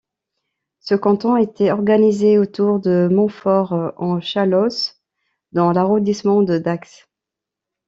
Ce 0.79 0.95
canton 0.95 1.37
était 1.37 1.71
organisé 1.71 2.39
autour 2.39 2.79
de 2.79 3.07
Montfort-en-Chalosse 3.11 4.99
dans 5.51 5.71
l'arrondissement 5.71 6.41
de 6.41 6.57
Dax. 6.57 7.07